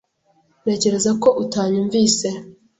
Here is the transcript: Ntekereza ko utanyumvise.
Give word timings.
Ntekereza 0.61 1.11
ko 1.21 1.27
utanyumvise. 1.43 2.27